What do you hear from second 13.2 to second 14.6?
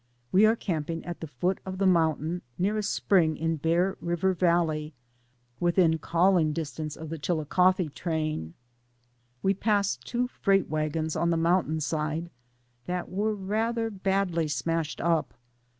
rather badly